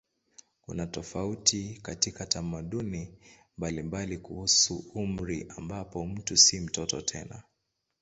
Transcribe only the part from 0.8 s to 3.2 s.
tofauti katika tamaduni